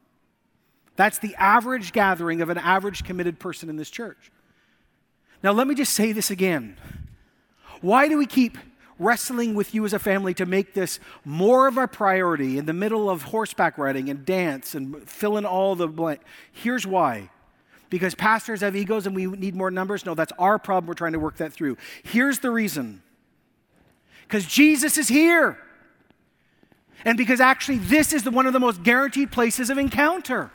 [0.96, 4.32] That's the average gathering of an average committed person in this church.
[5.44, 6.78] Now, let me just say this again.
[7.82, 8.58] Why do we keep
[9.00, 12.74] wrestling with you as a family to make this more of a priority in the
[12.74, 16.22] middle of horseback riding and dance and fill in all the blank?
[16.52, 17.30] Here's why.
[17.90, 20.06] Because pastors have egos and we need more numbers?
[20.06, 20.88] No, that's our problem.
[20.88, 21.78] We're trying to work that through.
[22.04, 23.02] Here's the reason
[24.24, 25.58] because Jesus is here.
[27.06, 30.52] And because actually, this is the, one of the most guaranteed places of encounter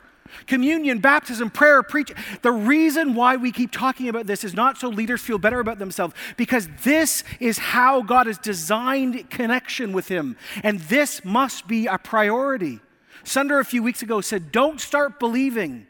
[0.47, 2.15] communion, baptism, prayer, preaching.
[2.41, 5.79] The reason why we keep talking about this is not so leaders feel better about
[5.79, 10.37] themselves, because this is how God has designed connection with Him.
[10.63, 12.79] And this must be a priority.
[13.23, 15.87] Sunder a few weeks ago said, Don't start believing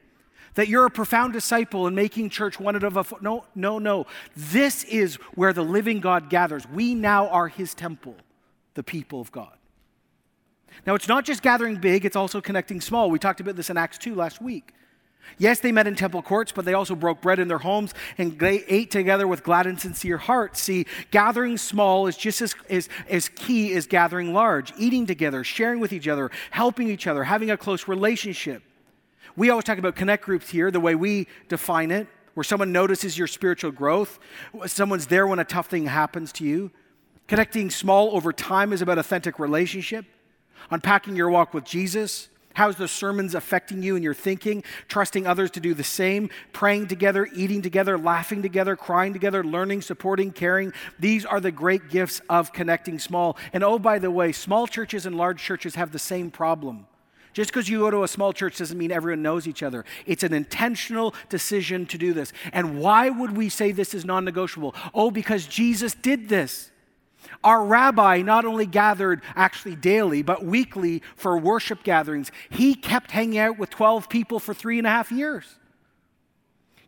[0.55, 3.05] that you're a profound disciple and making church one of a.
[3.21, 4.05] No, no, no.
[4.35, 6.67] This is where the living God gathers.
[6.67, 8.15] We now are His temple,
[8.75, 9.57] the people of God.
[10.85, 13.09] Now, it's not just gathering big, it's also connecting small.
[13.09, 14.73] We talked about this in Acts 2 last week.
[15.37, 18.37] Yes, they met in temple courts, but they also broke bread in their homes and
[18.37, 20.61] they ate together with glad and sincere hearts.
[20.61, 24.73] See, gathering small is just as, as, as key as gathering large.
[24.77, 28.63] Eating together, sharing with each other, helping each other, having a close relationship.
[29.35, 33.17] We always talk about connect groups here, the way we define it, where someone notices
[33.17, 34.19] your spiritual growth,
[34.67, 36.71] someone's there when a tough thing happens to you.
[37.27, 40.05] Connecting small over time is about authentic relationship,
[40.69, 42.29] unpacking your walk with Jesus.
[42.53, 44.63] How's the sermons affecting you and your thinking?
[44.87, 49.81] Trusting others to do the same, praying together, eating together, laughing together, crying together, learning,
[49.81, 50.71] supporting, caring.
[50.99, 53.37] These are the great gifts of connecting small.
[53.53, 56.85] And oh, by the way, small churches and large churches have the same problem.
[57.33, 59.83] Just because you go to a small church doesn't mean everyone knows each other.
[60.05, 62.31] It's an intentional decision to do this.
[62.51, 64.75] And why would we say this is non negotiable?
[64.93, 66.69] Oh, because Jesus did this.
[67.43, 72.31] Our rabbi not only gathered actually daily, but weekly for worship gatherings.
[72.49, 75.55] He kept hanging out with 12 people for three and a half years.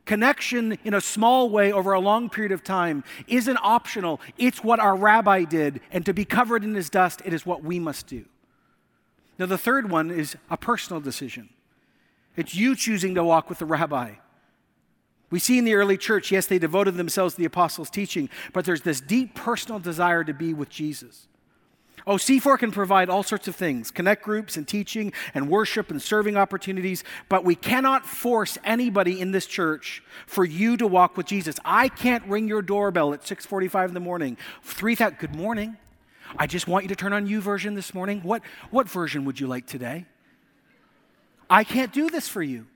[0.06, 4.22] Connection in a small way over a long period of time isn't optional.
[4.38, 5.82] It's what our rabbi did.
[5.92, 8.26] And to be covered in his dust, it is what we must do.
[9.40, 11.50] Now, the third one is a personal decision.
[12.36, 14.16] It's you choosing to walk with the rabbi.
[15.36, 18.64] We see in the early church, yes, they devoted themselves to the apostles' teaching, but
[18.64, 21.28] there's this deep personal desire to be with Jesus.
[22.08, 26.02] Oh, C4 can provide all sorts of things connect groups and teaching and worship and
[26.02, 31.26] serving opportunities, but we cannot force anybody in this church for you to walk with
[31.26, 31.58] Jesus.
[31.66, 34.38] I can't ring your doorbell at 6:45 in the morning.
[34.64, 35.76] 3000 Good morning.
[36.38, 38.22] I just want you to turn on YouVersion this morning.
[38.22, 40.06] What what version would you like today?
[41.50, 42.68] I can't do this for you.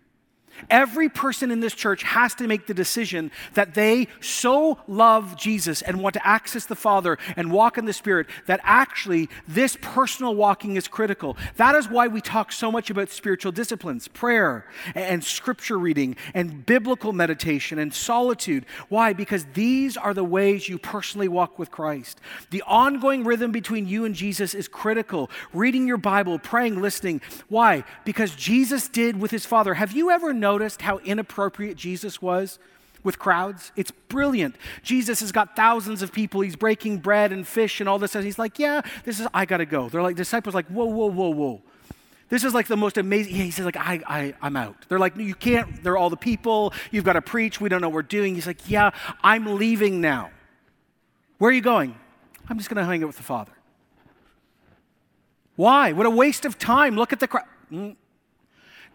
[0.70, 5.82] Every person in this church has to make the decision that they so love Jesus
[5.82, 10.36] and want to access the Father and walk in the Spirit that actually this personal
[10.36, 11.38] walking is critical.
[11.58, 16.66] That is why we talk so much about spiritual disciplines, prayer and scripture reading and
[16.66, 18.66] biblical meditation and solitude.
[18.90, 19.14] Why?
[19.14, 22.20] Because these are the ways you personally walk with Christ.
[22.50, 25.30] The ongoing rhythm between you and Jesus is critical.
[25.54, 27.22] Reading your Bible, praying, listening.
[27.48, 27.84] Why?
[28.06, 29.74] Because Jesus did with his Father.
[29.74, 30.49] Have you ever known?
[30.52, 32.60] Noticed how inappropriate Jesus was
[33.04, 33.72] with crowds?
[33.76, 34.56] It's brilliant.
[34.84, 36.42] Jesus has got thousands of people.
[36.42, 38.16] He's breaking bread and fish and all this.
[38.16, 39.90] And he's like, yeah, this is, I got to go.
[39.90, 41.62] They're like, disciples like, whoa, whoa, whoa, whoa.
[42.30, 43.36] This is like the most amazing.
[43.36, 44.76] He says, like, I, I, I'm out.
[44.88, 45.84] They're like, you can't.
[45.84, 46.74] They're all the people.
[46.92, 47.62] You've got to preach.
[47.62, 48.36] We don't know what we're doing.
[48.36, 48.92] He's like, yeah,
[49.24, 50.32] I'm leaving now.
[51.38, 51.96] Where are you going?
[52.48, 53.54] I'm just going to hang out with the Father.
[55.56, 55.94] Why?
[55.94, 56.96] What a waste of time.
[56.96, 57.46] Look at the crowd.
[57.72, 57.96] Mm.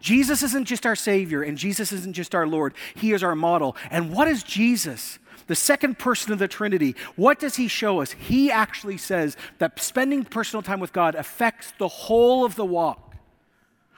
[0.05, 3.75] Jesus isn't just our Savior and Jesus isn't just our Lord, He is our model.
[3.89, 5.17] And what is Jesus?
[5.47, 8.11] The second person of the Trinity, what does he show us?
[8.11, 13.15] He actually says that spending personal time with God affects the whole of the walk.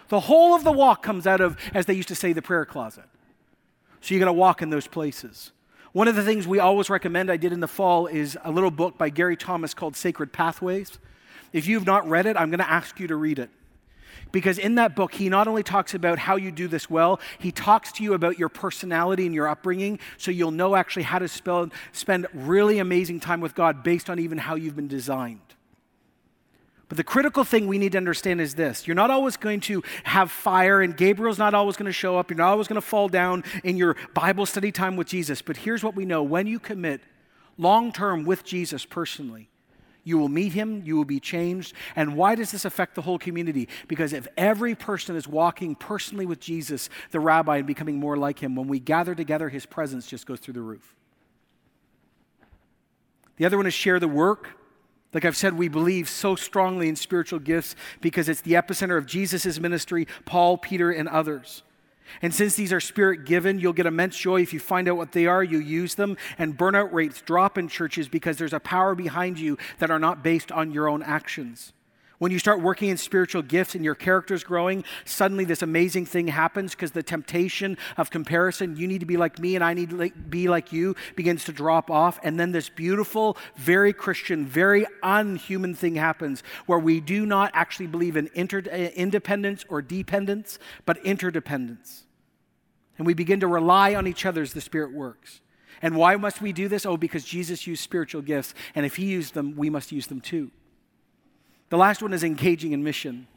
[0.07, 2.65] The whole of the walk comes out of, as they used to say, the prayer
[2.65, 3.05] closet.
[3.99, 5.51] So you're going to walk in those places.
[5.91, 8.71] One of the things we always recommend, I did in the fall, is a little
[8.71, 10.99] book by Gary Thomas called Sacred Pathways.
[11.51, 13.49] If you've not read it, I'm going to ask you to read it.
[14.31, 17.51] Because in that book, he not only talks about how you do this well, he
[17.51, 21.27] talks to you about your personality and your upbringing so you'll know actually how to
[21.27, 25.39] spell, spend really amazing time with God based on even how you've been designed.
[26.89, 29.83] But the critical thing we need to understand is this you're not always going to
[30.03, 32.29] have fire, and Gabriel's not always going to show up.
[32.29, 35.41] You're not always going to fall down in your Bible study time with Jesus.
[35.41, 37.01] But here's what we know when you commit
[37.57, 39.49] long term with Jesus personally,
[40.07, 41.73] you will meet him, you will be changed.
[41.95, 43.67] And why does this affect the whole community?
[43.89, 48.39] Because if every person is walking personally with Jesus, the rabbi, and becoming more like
[48.39, 50.95] him, when we gather together, his presence just goes through the roof.
[53.35, 54.47] The other one is share the work.
[55.13, 59.05] Like I've said, we believe so strongly in spiritual gifts because it's the epicenter of
[59.05, 61.63] Jesus' ministry, Paul, Peter, and others.
[62.21, 65.11] And since these are spirit given, you'll get immense joy if you find out what
[65.11, 68.95] they are, you use them, and burnout rates drop in churches because there's a power
[68.95, 71.73] behind you that are not based on your own actions.
[72.19, 76.29] When you start working in spiritual gifts and your character's growing, suddenly this amazing thing
[76.29, 79.91] happens because the temptation of comparison, you need to be like me and I need
[79.91, 82.19] to be like you, begins to drop off.
[82.23, 87.87] And then this beautiful, very Christian, very unhuman thing happens where we do not actually
[87.87, 92.05] believe in inter- eh, independence or dependence, but interdependence.
[92.97, 95.41] And we begin to rely on each other as the Spirit works.
[95.83, 96.83] And why must we do this?
[96.83, 98.55] Oh, because Jesus used spiritual gifts.
[98.73, 100.49] And if He used them, we must use them too.
[101.69, 103.27] The last one is engaging in mission.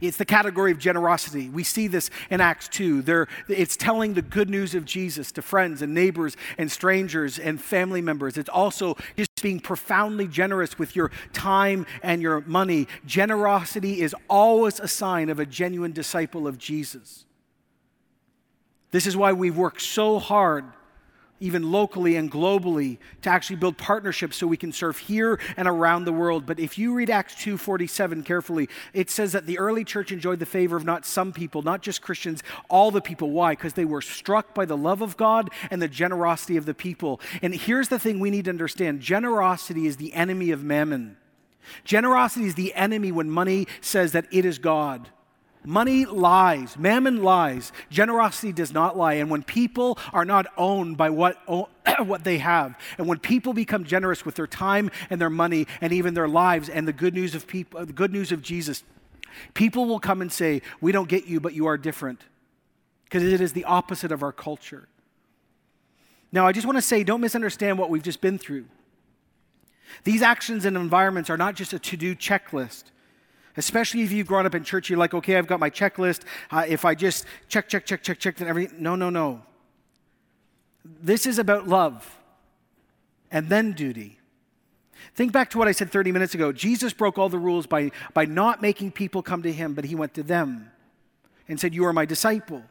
[0.00, 1.48] It's the category of generosity.
[1.48, 3.02] We see this in Acts 2.
[3.02, 7.60] They're, it's telling the good news of Jesus to friends and neighbors and strangers and
[7.60, 8.38] family members.
[8.38, 12.88] It's also just being profoundly generous with your time and your money.
[13.06, 17.24] Generosity is always a sign of a genuine disciple of Jesus.
[18.90, 20.64] This is why we've worked so hard
[21.40, 26.04] even locally and globally, to actually build partnerships so we can serve here and around
[26.04, 26.46] the world.
[26.46, 30.46] But if you read Acts 2:47 carefully, it says that the early church enjoyed the
[30.46, 33.30] favor of not some people, not just Christians, all the people.
[33.30, 33.52] Why?
[33.52, 37.20] Because they were struck by the love of God and the generosity of the people.
[37.42, 41.16] And here's the thing we need to understand generosity is the enemy of mammon.
[41.84, 45.08] Generosity is the enemy when money says that it is God.
[45.64, 49.14] Money lies, mammon lies, generosity does not lie.
[49.14, 51.36] And when people are not owned by what,
[51.98, 55.92] what they have, and when people become generous with their time and their money and
[55.92, 58.84] even their lives and the good news of people, the good news of Jesus,
[59.54, 62.22] people will come and say, "We don't get you, but you are different,"
[63.04, 64.88] because it is the opposite of our culture.
[66.32, 68.66] Now, I just want to say, don't misunderstand what we've just been through.
[70.04, 72.84] These actions and environments are not just a to-do checklist.
[73.56, 76.22] Especially if you've grown up in church, you're like, okay, I've got my checklist.
[76.50, 78.82] Uh, if I just check, check, check, check, check, then everything.
[78.82, 79.42] No, no, no.
[80.84, 82.18] This is about love
[83.30, 84.18] and then duty.
[85.14, 86.52] Think back to what I said 30 minutes ago.
[86.52, 89.94] Jesus broke all the rules by, by not making people come to him, but he
[89.94, 90.70] went to them
[91.48, 92.62] and said, You are my disciple.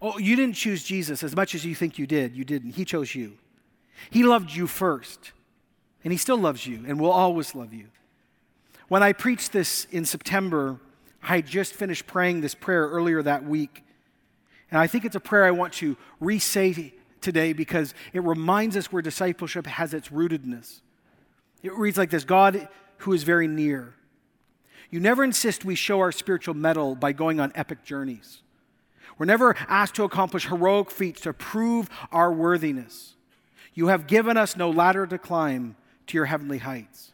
[0.00, 2.36] Oh, you didn't choose Jesus as much as you think you did.
[2.36, 2.72] You didn't.
[2.72, 3.36] He chose you.
[4.10, 5.32] He loved you first,
[6.04, 7.88] and he still loves you and will always love you.
[8.88, 10.80] When I preached this in September,
[11.22, 13.84] I just finished praying this prayer earlier that week.
[14.70, 18.76] And I think it's a prayer I want to re say today because it reminds
[18.76, 20.80] us where discipleship has its rootedness.
[21.62, 22.68] It reads like this God
[22.98, 23.94] who is very near.
[24.90, 28.40] You never insist we show our spiritual mettle by going on epic journeys.
[29.18, 33.16] We're never asked to accomplish heroic feats to prove our worthiness.
[33.74, 35.76] You have given us no ladder to climb
[36.06, 37.12] to your heavenly heights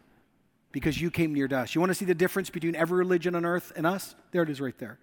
[0.74, 1.72] because you came near to us.
[1.76, 4.16] You want to see the difference between every religion on earth and us?
[4.32, 4.98] There it is right there.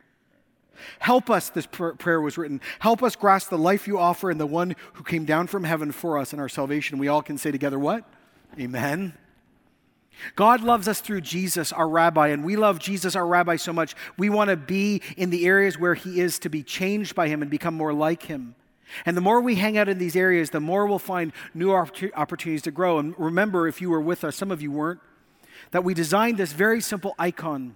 [0.99, 2.59] Help us, this prayer was written.
[2.79, 5.93] Help us grasp the life you offer and the one who came down from heaven
[5.93, 6.97] for us and our salvation.
[6.97, 8.03] We all can say together, What?
[8.59, 9.13] Amen.
[10.35, 13.95] God loves us through Jesus, our rabbi, and we love Jesus, our rabbi, so much.
[14.17, 17.41] We want to be in the areas where he is to be changed by him
[17.41, 18.55] and become more like him.
[19.05, 22.63] And the more we hang out in these areas, the more we'll find new opportunities
[22.63, 22.99] to grow.
[22.99, 24.99] And remember, if you were with us, some of you weren't,
[25.69, 27.75] that we designed this very simple icon.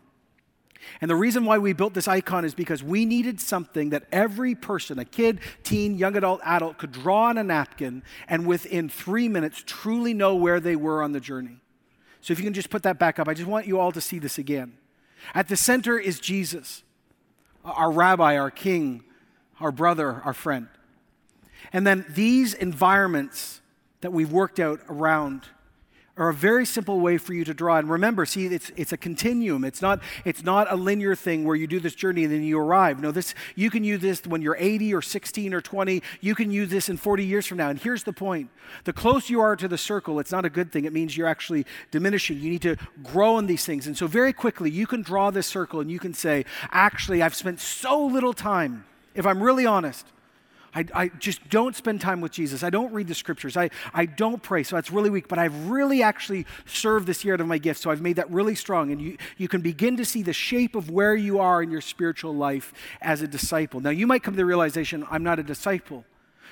[1.01, 4.55] And the reason why we built this icon is because we needed something that every
[4.55, 9.27] person, a kid, teen, young adult, adult, could draw on a napkin and within three
[9.27, 11.57] minutes truly know where they were on the journey.
[12.21, 14.01] So if you can just put that back up, I just want you all to
[14.01, 14.77] see this again.
[15.33, 16.83] At the center is Jesus,
[17.63, 19.03] our rabbi, our king,
[19.59, 20.67] our brother, our friend.
[21.73, 23.61] And then these environments
[24.01, 25.43] that we've worked out around
[26.17, 27.77] are a very simple way for you to draw.
[27.77, 29.65] And remember, see, it's, it's a continuum.
[29.65, 32.57] It's not, it's not a linear thing where you do this journey and then you
[32.57, 33.01] arrive.
[33.01, 36.01] No, this, you can use this when you're 80 or 16 or 20.
[36.21, 37.69] You can use this in 40 years from now.
[37.69, 38.49] And here's the point
[38.85, 40.85] the closer you are to the circle, it's not a good thing.
[40.85, 42.39] It means you're actually diminishing.
[42.39, 43.85] You need to grow in these things.
[43.85, 47.35] And so, very quickly, you can draw this circle and you can say, actually, I've
[47.35, 48.85] spent so little time,
[49.15, 50.05] if I'm really honest
[50.75, 52.61] I, I just don't spend time with Jesus.
[52.61, 53.55] I don't read the scriptures.
[53.55, 54.63] I, I don't pray.
[54.63, 55.29] So that's really weak.
[55.29, 57.81] But I've really actually served this year out of my gift.
[57.81, 58.91] So I've made that really strong.
[58.91, 61.81] And you, you can begin to see the shape of where you are in your
[61.81, 63.79] spiritual life as a disciple.
[63.79, 66.03] Now, you might come to the realization, I'm not a disciple.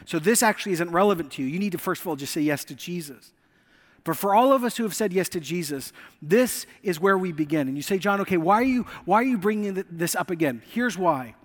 [0.05, 1.49] So this actually isn't relevant to you.
[1.49, 3.33] You need to, first of all, just say yes to Jesus.
[4.05, 7.31] But for all of us who have said yes to Jesus, this is where we
[7.31, 7.67] begin.
[7.67, 10.61] And you say, John, okay, why are you, why are you bringing this up again?
[10.71, 11.35] Here's why.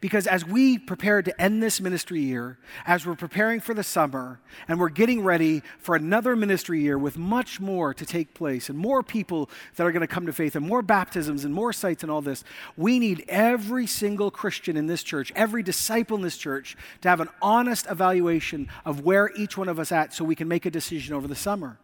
[0.00, 4.40] Because as we prepare to end this ministry year, as we're preparing for the summer,
[4.68, 8.78] and we're getting ready for another ministry year with much more to take place, and
[8.78, 12.02] more people that are going to come to faith, and more baptisms, and more sites,
[12.02, 12.44] and all this,
[12.76, 17.20] we need every single Christian in this church, every disciple in this church, to have
[17.20, 20.70] an honest evaluation of where each one of us at so we can make a
[20.70, 21.78] decision over the summer.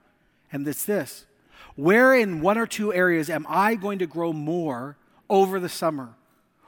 [0.53, 1.27] And it's this
[1.75, 4.97] where in one or two areas am I going to grow more
[5.31, 6.15] over the summer?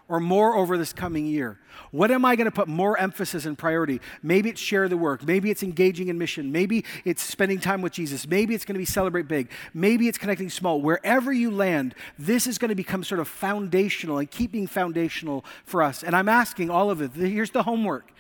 [0.09, 1.59] Or more over this coming year?
[1.91, 4.01] What am I going to put more emphasis and priority?
[4.23, 5.25] Maybe it's share the work.
[5.25, 6.53] Maybe it's engaging in mission.
[6.53, 8.27] Maybe it's spending time with Jesus.
[8.27, 9.51] Maybe it's going to be celebrate big.
[9.73, 10.81] Maybe it's connecting small.
[10.81, 15.45] Wherever you land, this is going to become sort of foundational and keep being foundational
[15.65, 16.03] for us.
[16.03, 17.13] And I'm asking all of it.
[17.13, 18.13] Here's the homework.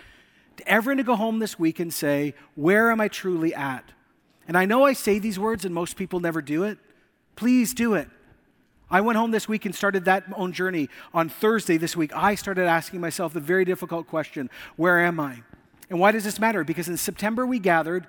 [0.57, 3.85] To everyone to go home this week and say, where am I truly at?
[4.47, 6.79] And I know I say these words and most people never do it.
[7.35, 8.09] Please do it.
[8.95, 10.89] I went home this week and started that own journey.
[11.13, 15.43] On Thursday this week, I started asking myself the very difficult question where am I?
[15.91, 16.63] And why does this matter?
[16.63, 18.07] Because in September we gathered,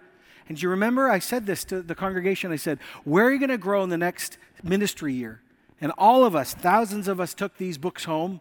[0.47, 2.51] and do you remember I said this to the congregation?
[2.51, 5.41] I said, Where are you going to grow in the next ministry year?
[5.81, 8.39] And all of us, thousands of us, took these books home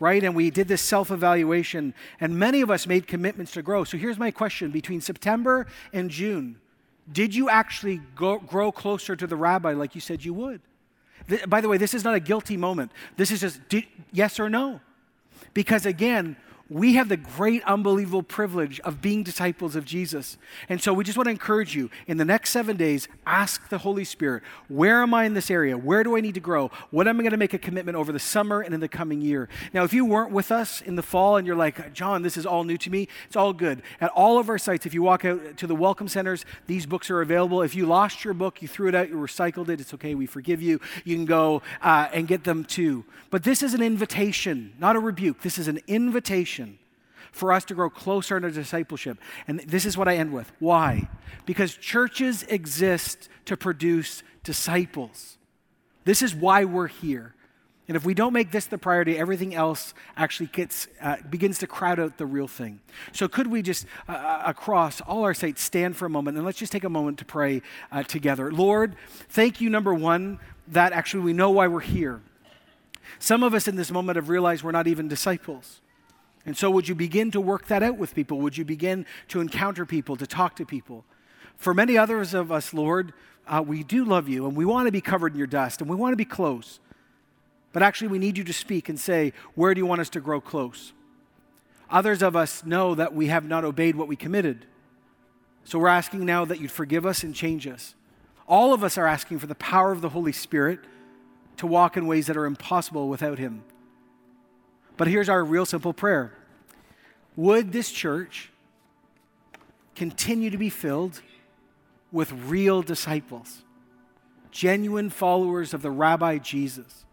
[0.00, 0.24] right?
[0.24, 3.84] And we did this self evaluation, and many of us made commitments to grow.
[3.84, 6.58] So here's my question between September and June,
[7.10, 10.60] did you actually go, grow closer to the rabbi like you said you would?
[11.48, 12.92] By the way, this is not a guilty moment.
[13.16, 13.60] This is just
[14.12, 14.80] yes or no.
[15.54, 16.36] Because again,
[16.70, 20.38] we have the great, unbelievable privilege of being disciples of Jesus.
[20.68, 23.78] And so we just want to encourage you in the next seven days, ask the
[23.78, 25.76] Holy Spirit, where am I in this area?
[25.76, 26.70] Where do I need to grow?
[26.90, 29.20] What am I going to make a commitment over the summer and in the coming
[29.20, 29.48] year?
[29.74, 32.46] Now, if you weren't with us in the fall and you're like, John, this is
[32.46, 33.82] all new to me, it's all good.
[34.00, 37.10] At all of our sites, if you walk out to the welcome centers, these books
[37.10, 37.62] are available.
[37.62, 40.26] If you lost your book, you threw it out, you recycled it, it's okay, we
[40.26, 40.80] forgive you.
[41.04, 43.04] You can go uh, and get them too.
[43.30, 45.40] But this is an invitation, not a rebuke.
[45.40, 46.59] This is an invitation
[47.32, 49.18] for us to grow closer into discipleship.
[49.46, 50.50] And this is what I end with.
[50.58, 51.08] Why?
[51.46, 55.38] Because churches exist to produce disciples.
[56.04, 57.34] This is why we're here.
[57.88, 61.66] And if we don't make this the priority, everything else actually gets, uh, begins to
[61.66, 62.78] crowd out the real thing.
[63.10, 66.46] So, could we just, uh, uh across all our sites, stand for a moment and
[66.46, 68.52] let's just take a moment to pray uh, together?
[68.52, 68.94] Lord,
[69.28, 72.20] thank you, number one, that actually we know why we're here.
[73.18, 75.80] Some of us in this moment have realized we're not even disciples.
[76.46, 78.40] And so, would you begin to work that out with people?
[78.40, 81.04] Would you begin to encounter people, to talk to people?
[81.56, 83.12] For many others of us, Lord,
[83.46, 85.90] uh, we do love you and we want to be covered in your dust and
[85.90, 86.80] we want to be close.
[87.72, 90.20] But actually, we need you to speak and say, Where do you want us to
[90.20, 90.92] grow close?
[91.90, 94.66] Others of us know that we have not obeyed what we committed.
[95.64, 97.94] So we're asking now that you'd forgive us and change us.
[98.48, 100.80] All of us are asking for the power of the Holy Spirit
[101.58, 103.64] to walk in ways that are impossible without Him.
[104.96, 106.32] But here's our real simple prayer
[107.36, 108.50] Would this church
[109.94, 111.20] continue to be filled
[112.12, 113.62] with real disciples,
[114.50, 117.04] genuine followers of the Rabbi Jesus,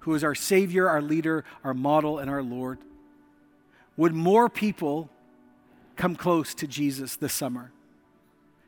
[0.00, 2.78] who is our Savior, our leader, our model, and our Lord?
[3.96, 5.10] Would more people
[5.96, 7.70] come close to Jesus this summer?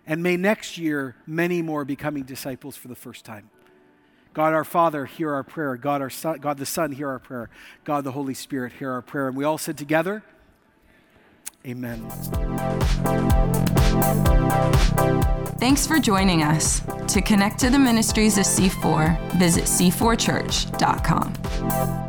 [0.07, 3.49] And may next year many more becoming disciples for the first time.
[4.35, 5.77] God our Father, hear our prayer.
[5.77, 7.49] God, our Son, God the Son, hear our prayer.
[7.85, 9.29] God the Holy Spirit, hear our prayer.
[9.29, 10.23] And we all said together,
[11.67, 12.07] Amen.
[15.59, 16.83] Thanks for joining us.
[17.09, 22.04] To connect to the ministries of C4, visit c4church.com.